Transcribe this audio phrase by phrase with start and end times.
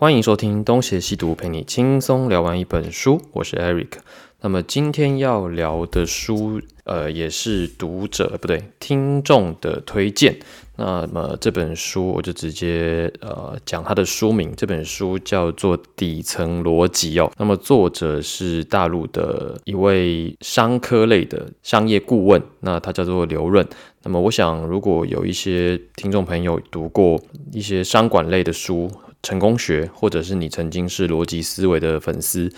[0.00, 3.20] 欢迎收听东邪西毒，陪你轻松聊完一本书。
[3.32, 3.98] 我是 Eric。
[4.40, 10.38] 那么今天要聊的书，呃，也是读者不对听众的推荐。
[10.76, 14.54] 那么这本书我就直接呃讲它的书名。
[14.56, 17.30] 这本书叫做《底层逻辑》哦。
[17.36, 23.68] 那么作者是大陆的一位商科类的商业顾问，那他叫做刘润。
[24.02, 27.20] 那么我想，如果有一些听众朋友读过
[27.52, 28.90] 一些商管类的书，
[29.22, 32.50] 成功学，或者是你曾经是逻辑思维的粉丝，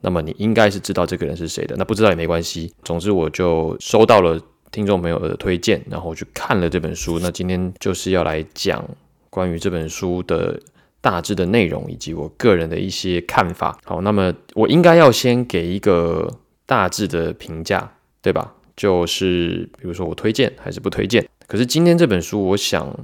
[0.00, 1.74] 那么你应该是知道这个人是谁的。
[1.76, 4.40] 那不知道也没关系，总之我就收到了
[4.70, 7.18] 听众朋友的推荐，然后去看了这本书。
[7.18, 8.88] 那今天就是要来讲
[9.28, 10.60] 关于这本书的
[11.00, 13.76] 大致的内容，以及我个人的一些看法。
[13.84, 16.30] 好，那么我应该要先给一个
[16.64, 18.54] 大致的评价，对吧？
[18.76, 21.28] 就是比如说我推荐还是不推荐。
[21.48, 22.96] 可是今天这本书，我想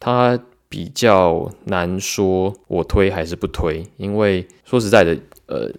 [0.00, 0.40] 它。
[0.68, 5.16] 比较难说，我推还是不推，因为说实在的，
[5.46, 5.70] 呃，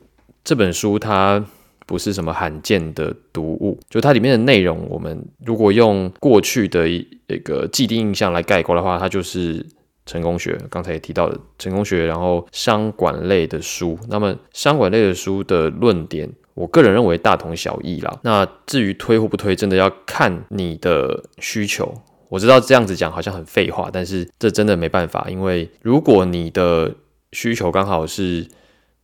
[0.43, 1.43] 这本书它
[1.85, 7.05] 不是什么罕见的读物，就它里面的内容，我们如果用过去的一
[7.43, 9.65] 个既定印象来概括的话，它就是
[10.05, 13.97] 成功学，刚才也提到的成功学，然后商管类的书。
[14.09, 18.19] 那么商管类的书的论点，我个人认为大同小异啦。
[18.23, 21.93] 那至于推或不推，真的要看你的需求。
[22.29, 26.93] 我知道这样子讲好像很废话，但是这真的没办法，因为如果你的
[27.31, 28.45] 需求刚好是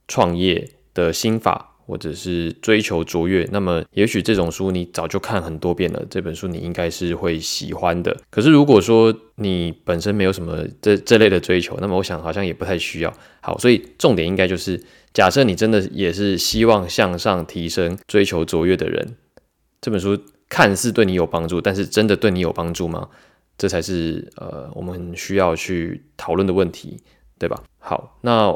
[0.08, 8.16] 创业的心法，或者是追求卓越，那么也许这种书你早就看很多遍了，这本书你应该是会喜欢的。
[8.30, 13.14] 可是如果说你本身没有什么这这类的追求，那么我想好像也不太需要。
[13.42, 14.82] 好，所以重点应该就是，
[15.14, 19.16] 假设你真的也是希望向上提升、追求卓越的人，
[19.80, 20.20] 这本书。
[20.54, 23.10] 看似对你有帮助，但是真的对你有帮助吗？
[23.58, 27.02] 这才是呃我们需要去讨论的问题，
[27.40, 27.64] 对吧？
[27.80, 28.56] 好，那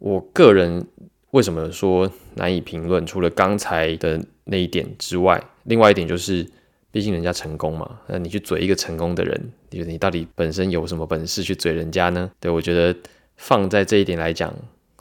[0.00, 0.84] 我个人
[1.30, 3.06] 为什么说难以评论？
[3.06, 6.44] 除了刚才的那一点之外，另外一点就是，
[6.90, 12.28] 毕竟人家成功嘛，那你去嘴一个成功的人，你觉得你到底本身有什么本事去嘴人家呢？
[12.40, 12.92] 对我觉得
[13.36, 14.52] 放在这一点来讲，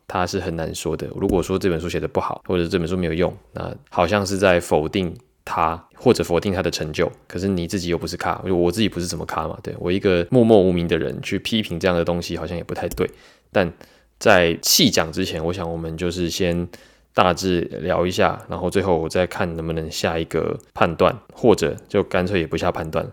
[0.07, 1.07] 他是很难说的。
[1.16, 5.11] 如果说这本书写的不好，或者这本书没有用，那好像是在否定。
[5.45, 9.57] 他或者否定他的成就，可是你自己又不是咖，我自己不是什么咖嘛？
[9.61, 13.09] 对我一个默默无名的人去批评这样的东西，好像也不太对。
[13.51, 13.72] 但
[14.19, 16.67] 在细讲之前，我想我们就是先
[17.13, 23.09] 大致聊一下，然后最后我再看能不能下一个判断，或者就干脆也不下判断。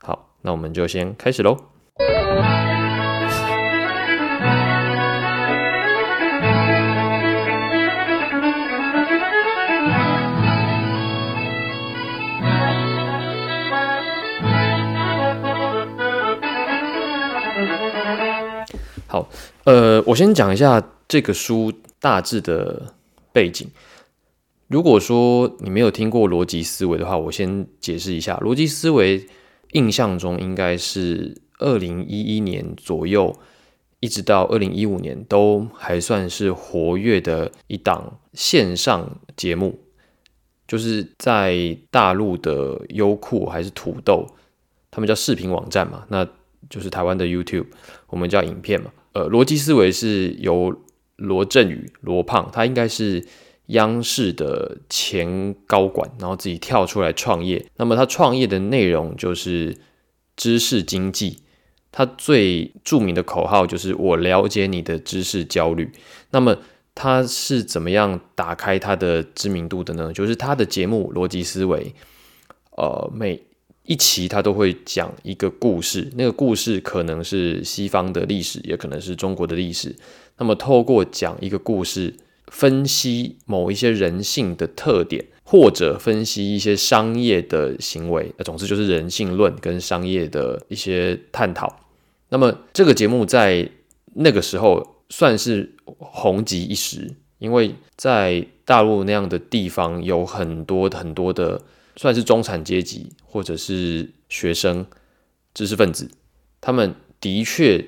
[0.00, 1.56] 好，那我们就先开始喽。
[19.64, 22.94] 呃，我先讲一下这个书大致的
[23.32, 23.68] 背景。
[24.68, 28.38] 如果说你没有听过逻辑思维的话，我先解释一下。
[28.38, 29.26] 逻辑思维
[29.72, 33.36] 印象中应该是二零一一年左右，
[33.98, 39.78] 一直到二零一五年都还算是活跃的一档线上节目，
[40.66, 44.26] 就是在大陆的优酷还是土豆，
[44.90, 46.26] 他们叫视频网站嘛，那
[46.70, 47.66] 就是台湾的 YouTube，
[48.06, 48.90] 我们叫影片嘛。
[49.12, 50.74] 呃，逻辑思维是由
[51.16, 53.26] 罗振宇、罗胖，他应该是
[53.66, 57.66] 央视的前高管，然后自己跳出来创业。
[57.76, 59.76] 那么他创业的内容就是
[60.36, 61.40] 知识经济，
[61.92, 65.90] 他最著名的口号就是“我了解你的知识焦虑”。
[66.30, 66.56] 那么
[66.94, 70.12] 他是怎么样打开他的知名度的呢？
[70.12, 71.84] 就是他的节目《逻辑思维》，
[72.76, 73.42] 呃，每
[73.84, 79.96] 一期他都会讲一个故事，那个故事可能是西方的历史，也可能是中国的历史。
[80.38, 82.14] 那么透过讲一个故事，
[82.48, 91.80] 分析某一些人性的特点，或者分析一些商业的行为，那总之就是人性论跟商业的一些探讨。
[92.28, 93.68] 那么这个节目在
[94.14, 101.60] 那个时候算是红极一时，因为在大陆那样的地方有很多很多的。
[101.96, 104.86] 算是中产阶级，或者是学生、
[105.52, 106.10] 知识分子，
[106.60, 107.86] 他们的确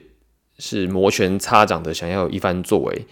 [0.58, 3.06] 是摩拳擦掌的想要有一番作为，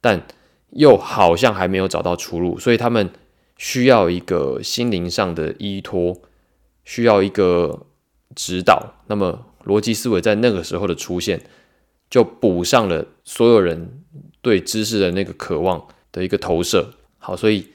[0.00, 0.26] 但
[0.70, 3.10] 又好像还没有找到出路，所以他们
[3.56, 6.22] 需要一个心灵上的依托，
[6.84, 7.86] 需要一个
[8.34, 9.02] 指导。
[9.08, 11.42] 那么逻辑思维在那个时候的出现，
[12.08, 14.04] 就补上了所有人
[14.40, 16.94] 对知识的那个渴望的一个投射。
[17.18, 17.68] 好，所以。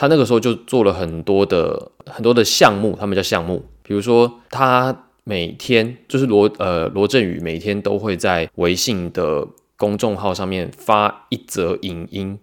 [0.00, 3.62] 他那个时候就做了很多的很多的项目，他们叫项目。
[3.82, 12.38] 比如说，他每天就是罗呃罗振宇每天都会在微信的公众号上面发一则影音，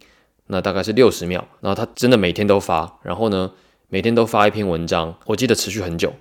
[0.46, 3.52] 那大概是六十秒，然后他真的每天都发，然后呢，
[3.90, 6.14] 每天都发一篇文章，我记得持续很久。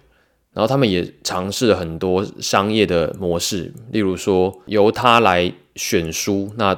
[0.55, 6.75] 然后他们也尝试了很多商业的模式，例如说由他来选书，那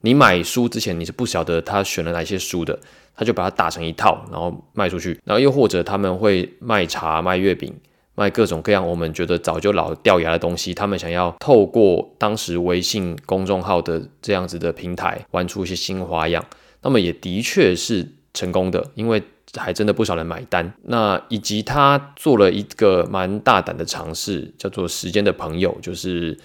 [0.00, 2.78] 你买书之前你是不晓得他选了哪些书的，
[3.14, 5.20] 他就把它打成一套，然后卖出去。
[5.24, 7.74] 然后又或者他们会卖茶、卖月饼。
[8.16, 16.44] 卖各种各样我们觉得早就老掉牙的东西，他们想要透过当时微信公众号的这样子的平台玩出一些新花样，
[16.82, 19.22] 那么也的确是成功的，因为
[19.56, 20.70] 还真的不少人买单。
[20.82, 26.38] 那以及他做了一个蛮大胆的尝试，叫做“时间的朋友”，就是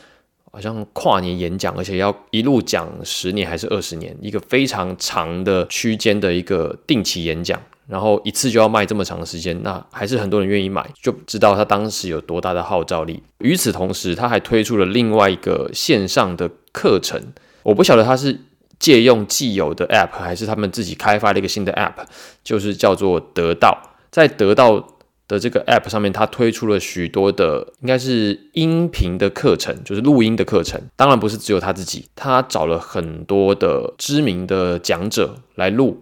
[0.55, 7.61] 好像跨年演讲，而且要一路讲十年还是二十年，一个非常长的区间的一个定期演讲。
[7.87, 13.21] 然后一次就要卖这么长的时间，那还是很多人愿意买，就知道他当时有多大的号召力。
[13.39, 17.21] 与此同时，他还推出了另外一个线上的课程，
[17.63, 18.39] 我不晓得他是
[18.79, 22.05] 借用既有的 App，还是他们自己开发了一个新的 App，
[22.45, 23.91] 就是叫做得到。
[24.09, 24.94] 在得到
[25.27, 30.81] 的这个 App 上面，他推出了许多的应该是音频的课程，就是录音的课程。
[30.95, 35.97] 当然不是只有他自己，他找了很多的知名的讲者来录。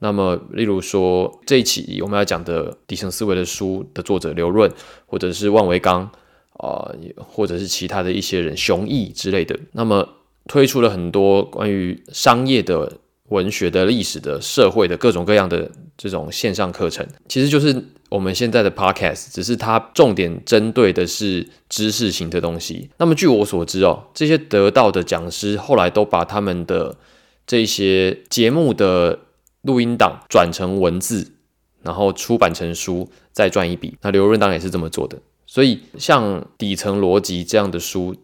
[0.00, 4.70] 那么，例如说这一期我们要讲的底层思维的书的作者刘润，
[5.06, 6.02] 或者是万维刚
[6.58, 10.06] 啊，或者是其他的一些人，熊毅之类的，那么
[10.46, 12.92] 推出了很多关于商业的、
[13.30, 17.72] 文学的、历史的、社会的各种各样的这种线上课程，其实就是
[18.14, 22.88] 我们现在的 podcast，只是它重点针对的是知识型的东西。
[22.98, 26.96] 那么据我所知哦，这些得到的讲师后来都把他们的
[27.46, 29.20] 这些节目的。
[29.64, 31.32] 录音档转成文字，
[31.82, 33.96] 然后出版成书，再赚一笔。
[34.02, 35.16] 那刘润当也是这么做的。
[35.46, 38.14] 所以像底层逻辑这样的书，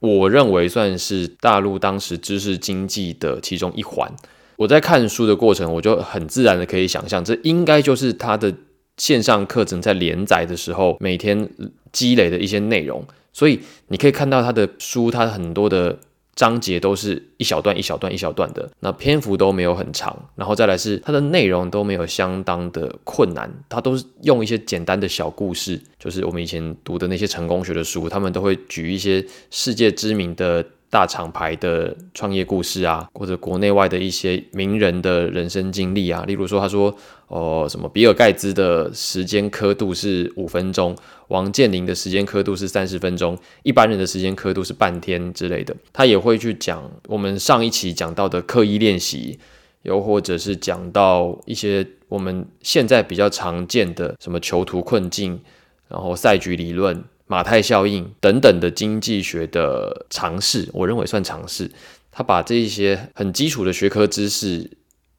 [0.00, 4.12] 我认为算是大陆当时知识经济的其中一环。
[4.56, 8.52] 我在看书的过程，我就很自然的可以想象，这应该就是他的
[9.00, 11.48] 线上课程在连载的时候每天
[11.90, 13.02] 积累的一些内容。
[13.32, 15.98] 所以你可以看到他的书，他很多的。
[16.36, 30.64] 章节都是一小段一小段一小段的，那篇幅都没有很长，然后再来是它的内容都没有相当的困难，它都是用一些简单的小故事，就是我们以前读的那些成功学的书，他们都会举一些世界知名的。
[30.90, 36.92] 大厂牌的创业故事啊，或者国内外的一些名人的人生经历啊，例如说，他说，
[37.28, 40.96] 哦，什么比尔盖茨的时间刻度是五分钟，
[41.28, 45.74] 王健林的时间刻度是三十分钟，一般人的时间刻度是半天之类的。
[45.92, 49.38] 他也会去讲我们上一期讲到的刻意练习，
[49.82, 55.40] 又或者是讲到一些我们现在比较常见的什么囚徒困境，
[55.86, 57.04] 然后赛局理论。
[57.30, 61.70] 马太效应等等的经济学的尝试，我认为算尝试。
[62.10, 64.68] 他把这一些很基础的学科知识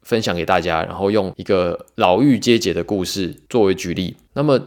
[0.02, 4.14] 分享给大家，然后用一个牢狱阶解的故事作为举例。
[4.34, 4.62] 那么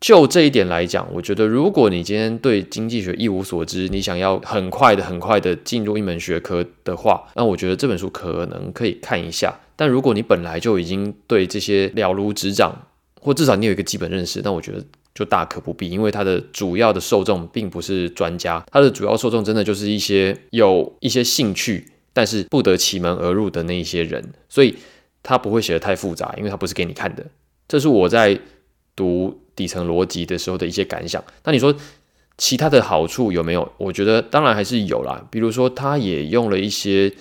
[0.00, 9.54] 就这一点来讲，我觉得如果你今天对经济学一无所知，你想要很快的、很快的进入一门学科的话，那我觉得这本书可能可以看一下。
[9.76, 12.76] 但如果你本来就已经对这些了如指掌，
[13.20, 14.84] 或至少你有一个基本认识，那我觉得。
[15.18, 24.76] 就大可不必，因为它的主要的受众并不是专家，它的主要受众真的就是一些有一些兴趣，但是不得其门而入的那一些人，所以
[25.24, 27.26] 他不会写的太复杂，因为他不是给你看的。
[27.66, 28.38] 这是我在
[28.94, 31.24] 读底层逻辑的时候的一些感想。
[31.42, 31.74] 那你说
[32.36, 33.72] 其他的好处有没有？
[33.76, 37.12] 我觉得当然还是有啦，比如说他也用了一些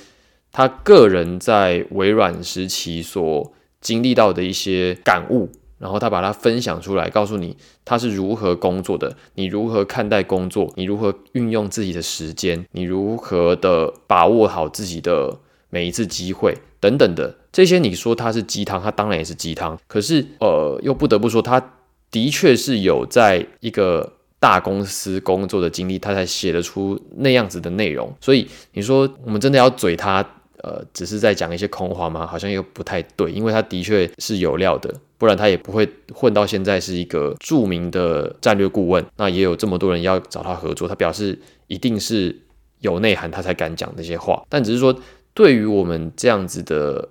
[0.52, 5.50] 他个人在微软时期所经历到的一些感悟。
[5.80, 7.56] 然后他把它分享出来，告诉你
[7.86, 15.38] 他是如何工作的，你如何看待工作，你如何运用自己的时间，你如何的把握好自己的
[15.70, 17.78] 每一次机会等等的这些。
[17.78, 19.78] 你说它是鸡汤，它当然也是鸡汤。
[19.88, 21.74] 可是呃，又不得不说，他
[22.10, 28.12] 的确是有在一个大公司工作的经历，他才写得出那样子的内容。
[28.20, 30.26] 所以你说我们真的要嘴他，
[30.64, 32.26] 呃，只是在讲一些空话吗？
[32.26, 34.92] 好像又不太对，因为他的确是有料的。
[35.18, 39.06] 不然他也不会混到现在是一个著名的战略顾问。
[39.18, 42.44] 那也有这么多人要找他合作，他表示一定是
[42.80, 44.46] 有内涵，他才敢讲这些话。
[44.50, 44.98] 但只是说，
[45.34, 47.10] 对于我们这样子的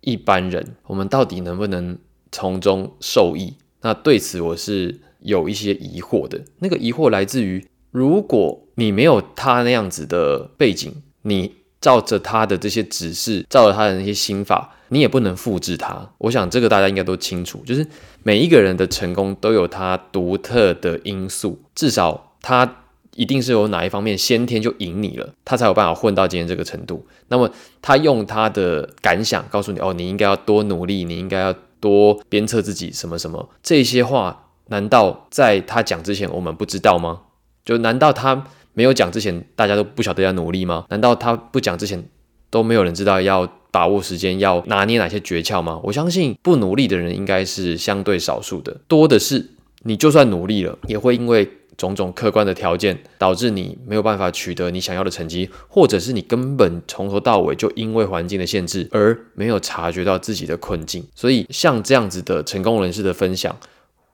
[0.00, 1.98] 一般人，我们到底能不能
[2.32, 3.54] 从中受益？
[3.82, 6.42] 那对此我是有一些疑惑的。
[6.58, 14.72] 那个疑惑来自于，如果你没有他那样子的背景，你照着他的这些指示，照着他的那些心法。
[14.88, 17.84] 你也不能复制他，我想这个大家应该都清楚，就是
[18.22, 22.76] 每一个人的成功都有他独特的因素，至少他
[23.16, 27.04] 一定是有哪一方面先天就赢你了，他才有办法混到今天这个程度。
[27.26, 27.50] 那么
[27.82, 37.22] 他用他的感想告诉你，哦，你应该要多努力，你应该要多鞭策自己，什么什么这些话，难道在他讲之前我们不知道吗？
[37.64, 38.44] 就难道他
[38.76, 40.84] 没有讲之前，大家都不晓得要努力吗？
[40.90, 42.04] 难道他不讲之前
[42.50, 45.80] 都没有人知道要把握时间，要拿捏哪些诀窍吗？
[45.82, 49.52] 我相信不努力的人应该是相对少数的，多的是
[49.84, 51.48] 你就算努力了，也会因为。
[51.78, 61.06] 种种客观的条件导致你没有办法取得你想要的成绩，或者是你根本从头到尾就因为环境的限制而没有察觉到自己的困境。
[61.14, 63.54] 所以像这样子的成功人士的分享，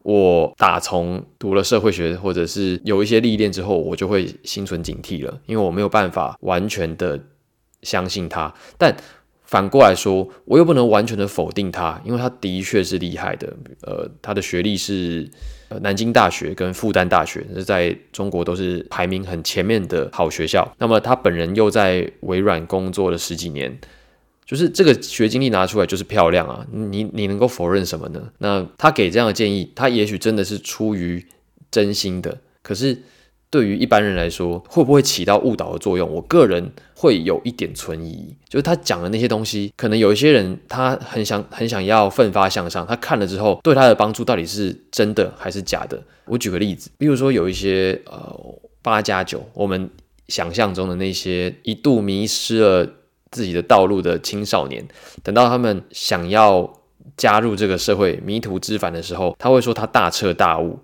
[0.03, 7.19] 我打从读了社会学或者是有一些历练之后，我就会心存警惕了，因为我没有办法完全的
[7.83, 8.53] 相信他。
[8.77, 8.97] 但
[9.45, 13.55] 反过来说，我又不能完全的否定他，因为他的确是厉害的。
[13.83, 15.31] 呃，他的学历是
[15.83, 20.67] 南京大学跟复旦大学，是在中国都是排名很前面的好学校。
[20.79, 23.79] 那么他本人又在微软工作了十几年，
[24.45, 26.67] 就是这个学经历拿出来就是漂亮啊！
[26.71, 28.31] 你你能够否认什么呢？
[28.39, 31.27] 那他给这样的建议，他也许真的是出于
[31.71, 33.03] 真心的，可是。
[33.53, 36.11] 对于一般人来说，会不会起到误导的作用？
[36.11, 38.35] 我个人会有一点存疑。
[38.49, 46.03] 就是他讲的那些东西，可能有一些人他很想很想要奋发向上，他看了之后对他的帮助到底是真的还是假的？
[46.25, 48.35] 我举个例子，比如说有一些呃
[48.81, 49.91] 八加九，我们
[50.29, 52.91] 想象中的那些一度迷失了
[53.33, 54.87] 自己的道路的青少年，
[55.25, 56.73] 等到他们想要
[57.17, 60.79] 加入这个社会迷途知返的时候，他会说他大彻大悟。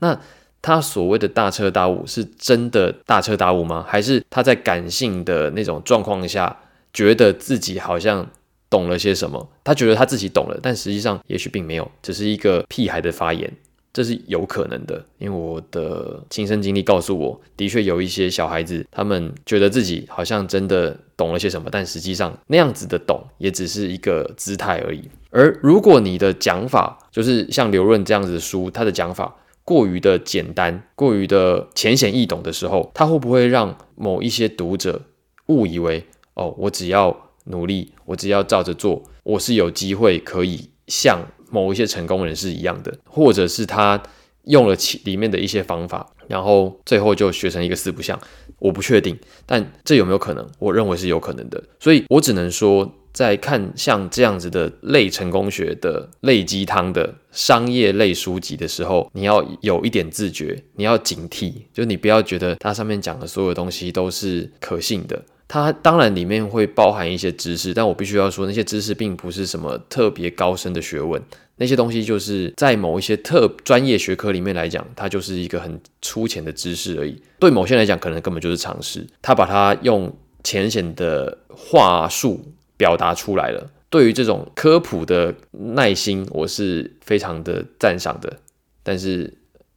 [0.00, 0.20] 那
[0.60, 3.84] 他所谓的大彻大悟，是真的大彻大悟吗？
[3.86, 6.58] 还是他在感性的那种状况下，
[6.92, 8.26] 觉得自己好像
[8.70, 9.48] 懂了些什么？
[9.62, 13.52] 他觉得他自己懂了，但实际上也许并没有，只是一个屁孩的发言，
[13.94, 15.02] 这是有可能的。
[15.16, 25.08] 因为我的亲身经历告诉我，的确有一些小孩子，他们觉得自己好像真的懂了些什么，但实际上那样子的懂，也只是一个姿态而已。
[25.30, 29.34] 而如果你的讲法，就是像刘润这样子的书，他的讲法。
[29.66, 35.00] 过于的简单，过于的浅显易懂的时候，他会不会让某一些读者
[35.46, 44.02] 误以为哦，我只要努力，我只要照着做，我是有机会可以像某一些成功人士一样的，或者是他
[44.44, 48.18] 用了其里面的一些方法，然后最后就学成一个四不像？
[48.58, 50.44] 我不确定，但这有没有可能？
[50.58, 52.92] 我认为是有可能的，所以我只能说。
[53.14, 65.22] 在看像这样子的类成功学的类鸡汤的商业类书籍的时候，你要有一点自觉，你要警惕，就你不要觉得它上面讲的所有东西都是可信的。
[65.48, 71.22] 它当然里面会包含一些知识，但我必须要说，那些知识并不是什么特别高深的学问，
[71.56, 77.20] 那些东西就是在某一些特专业学科里面来讲，它就是一个很粗浅的知识而已。
[77.38, 79.06] 对某些人来讲，可能根本就是常识。
[79.22, 82.42] 他把它用浅显的话术。
[82.76, 83.70] 表达出来了。
[83.88, 88.36] 对于这种科普的耐心，我是非常的赞赏的。
[88.82, 89.32] 但是，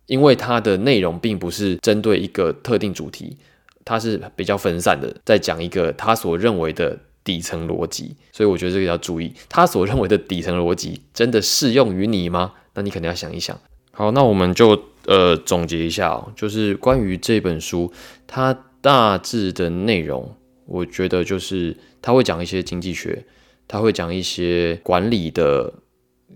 [0.08, 3.38] 因为它的内容并不是针对一个特定主题，
[3.88, 8.14] 它是比较分散的，在讲一个他所认为的底层逻辑。
[8.34, 12.52] 所以，我觉得这个要注意，他所认为的底层逻辑真的适用于你吗？
[12.74, 13.58] 那你肯定要想一想。
[13.92, 17.92] 好，那我们就呃总结一下哦，就是关于这本书，
[18.28, 20.36] 它大致的内容。
[20.66, 23.26] 我觉得就是他会讲一些经济学，
[23.70, 25.74] 他会讲一些管理的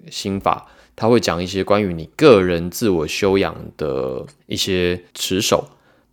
[0.09, 0.65] 心法，
[0.95, 5.67] 他会讲一些关于你个人自我修养的一些持守，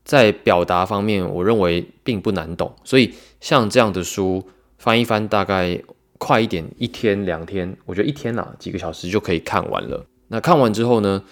[0.08, 2.74] 在表达方面，我认为并不难懂。
[2.82, 4.42] 所以像这样的书
[4.78, 5.78] 翻一翻，大概
[6.16, 10.06] 快一点，一天两天，我觉得一天呐几个小时就可以看完了。
[10.28, 11.22] 那看完之后呢，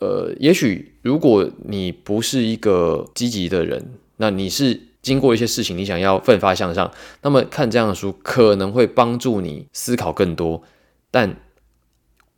[0.00, 4.80] 呃，也许如果你不是一个积极的人，那你是。
[5.02, 6.88] 经过一些事情，你想要奋发向上，
[7.22, 10.62] 那么看这样的书可能会帮助你思考更多。
[11.10, 11.38] 但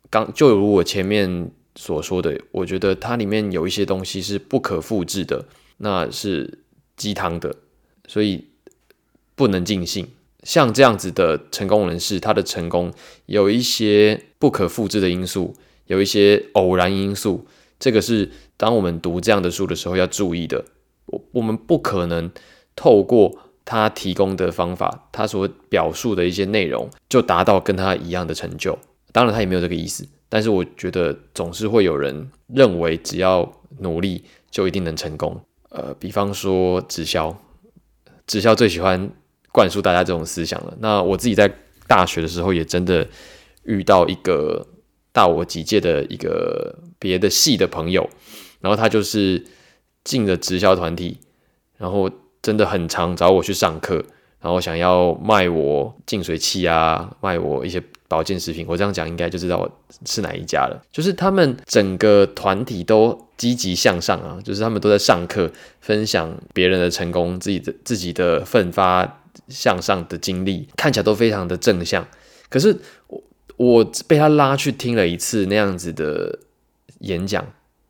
[0.09, 5.45] 刚就如我前面所说的，我觉得它里面有一些东西是不可复制的，
[5.77, 6.59] 那是
[6.97, 7.55] 鸡汤的，
[8.07, 8.45] 所以
[9.35, 10.07] 不能尽信。
[10.43, 12.93] 像这样子的成功人士，他的成功
[13.25, 15.55] 有一些不可复制的因素，
[15.87, 17.47] 有一些偶然因素，
[17.79, 20.65] 这个是当我们读这样的书的时候要注意的。
[21.05, 22.31] 我我们不可能。
[22.77, 28.77] 透过他提供的方法，他所表述的一些内容，就达到跟他一样的成就。
[29.13, 30.05] 当然，他也没有这个意思。
[30.35, 33.49] 但是，我觉得总是会有人认为，只要
[33.79, 35.39] 努力就一定能成功。
[35.69, 37.33] 呃，比方说直销，
[38.27, 39.09] 直销最喜欢
[39.53, 40.75] 灌输大家这种思想了。
[40.81, 41.49] 那我自己在
[41.87, 43.07] 大学的时候，也真的
[43.63, 44.67] 遇到一个
[45.13, 48.09] 大我几届的一个别的系的朋友，
[48.59, 49.41] 然后他就是
[50.03, 51.17] 进了直销团体，
[51.77, 52.11] 然后
[52.41, 54.03] 真的很常找我去上课，
[54.41, 58.65] 然后想要卖我净水器啊，卖我一些保健食品。
[58.67, 59.71] 我这样讲应该就知道我
[60.05, 60.81] 是哪一家了。
[60.91, 72.07] 就是他们整个团体都积极向上啊，就是他们都在上课，分享别人的成功，自己的自己的奋发向上的经历，看起来都非常的正向。
[72.49, 73.23] 可是我
[73.57, 76.39] 我被他拉去听了一次那样子的
[76.99, 77.45] 演讲。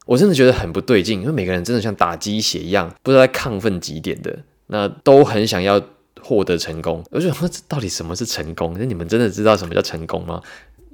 [0.08, 5.82] 我真的觉得很不对劲，因为每个人真的像打鸡血一样，不知道在亢奋几点的，那都很想要
[6.26, 7.04] 获得成功。
[7.12, 8.76] 我就想说，这到底什么是成功？
[8.80, 10.42] 那你们真的知道什么叫成功吗？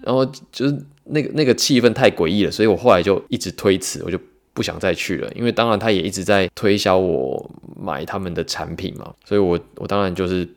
[0.04, 4.20] 然后就是那个那个气氛太诡异了，所以我后来就一直推辞，我就
[4.54, 5.32] 不想再去了。
[5.34, 10.48] 因为当然他也一直在推销我买他们的产品嘛，所以我我当然就是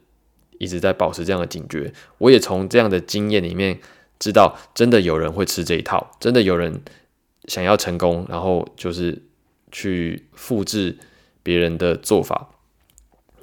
[0.59, 1.93] 一直在保持这样的警觉。
[2.19, 3.79] 我也从这样的经验里面
[4.19, 6.83] 知道，真的有人会吃这一套，真的有人。
[7.47, 9.21] 想要成功，然后就是
[9.71, 10.97] 去复制
[11.43, 12.49] 别人的做法，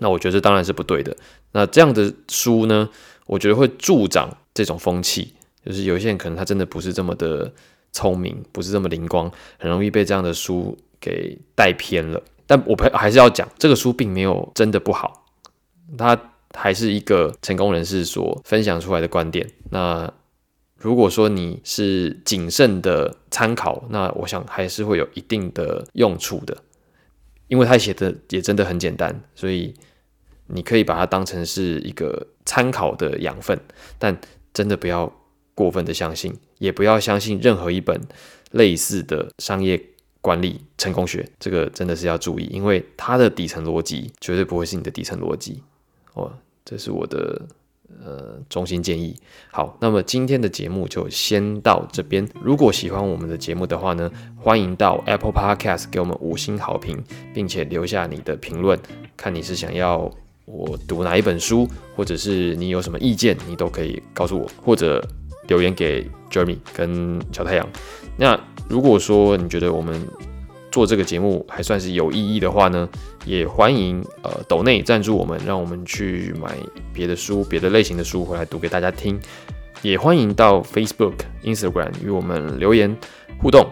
[0.02, 1.16] 那我觉得这当然是不对的。
[1.52, 2.90] 那这样的书呢，
[3.28, 7.54] 我觉得会助长这种风气，就是有些人可能他真的不是这么的
[7.92, 12.22] 聪明，不是这么灵光，很容易被这样的书给带偏了。
[12.48, 15.26] 但我还是要讲，这个书并没有真的不好，
[15.98, 16.20] 它
[16.54, 19.48] 还是一个成功人士所分享出来的观点。
[19.70, 20.12] 那
[20.78, 26.58] 如果说你是谨慎的参考，那我想还是会有一定的用处的，
[27.48, 29.74] 因为他写的也真的很简单，所以
[30.48, 33.60] 你可以把它当成是一个参考的养分，
[33.98, 34.20] 但
[34.54, 35.12] 真的不要
[35.56, 38.00] 过分的相信，也不要相信任何一本
[38.52, 39.82] 类似的商业
[40.22, 45.62] 管理成功学，这个真的是要注意，因为它的底层逻辑绝对不会是你的底层逻辑
[46.14, 46.32] 哦，
[46.66, 47.48] 这是我的。
[48.06, 49.14] 呃，中心建议。
[49.52, 52.26] 好，那么今天的节目就先到这边。
[52.42, 58.80] 如果喜欢我们的节目的话呢，欢迎到 Apple Podcast 给我们五星好评，并且留下你的评论。
[59.18, 60.10] 看你是想要
[60.46, 65.06] 我读哪一本书，或者是你有什么意见，你都可以告诉我，或者
[65.48, 67.68] 留言给 Jeremy 跟小太阳。
[68.18, 70.02] 那如果说你觉得我们
[70.72, 72.88] 做这个节目还算是有意义的话呢，
[73.26, 76.56] 也欢迎呃斗内赞助我们，让我们去买
[76.94, 79.20] 别的书、别的类型的书回来读给大家听。
[79.82, 81.14] 也欢迎到 Facebook、
[81.44, 82.96] Instagram 与我们留言
[83.40, 83.68] 互动。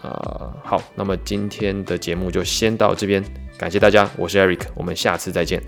[0.00, 3.24] 啊，好，那么今天的节目就先到这边，
[3.56, 5.62] 感谢大家，我是 Eric，我们下次再见。